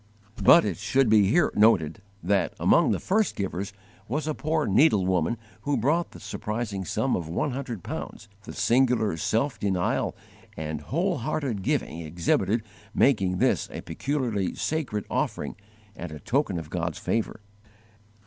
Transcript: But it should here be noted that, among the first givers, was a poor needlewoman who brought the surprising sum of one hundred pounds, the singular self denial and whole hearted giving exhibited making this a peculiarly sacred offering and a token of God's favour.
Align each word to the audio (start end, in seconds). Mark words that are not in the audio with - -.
But 0.43 0.65
it 0.65 0.77
should 0.77 1.13
here 1.13 1.51
be 1.51 1.59
noted 1.59 2.01
that, 2.23 2.55
among 2.59 2.89
the 2.89 2.99
first 2.99 3.35
givers, 3.35 3.71
was 4.07 4.25
a 4.25 4.33
poor 4.33 4.65
needlewoman 4.65 5.37
who 5.61 5.77
brought 5.77 6.09
the 6.09 6.19
surprising 6.19 6.85
sum 6.85 7.15
of 7.15 7.29
one 7.29 7.51
hundred 7.51 7.83
pounds, 7.83 8.27
the 8.45 8.53
singular 8.53 9.15
self 9.15 9.59
denial 9.59 10.15
and 10.57 10.81
whole 10.81 11.19
hearted 11.19 11.61
giving 11.61 11.99
exhibited 12.01 12.63
making 12.95 13.37
this 13.37 13.69
a 13.71 13.81
peculiarly 13.81 14.55
sacred 14.55 15.05
offering 15.07 15.55
and 15.95 16.11
a 16.11 16.19
token 16.19 16.57
of 16.57 16.71
God's 16.71 16.97
favour. 16.97 17.39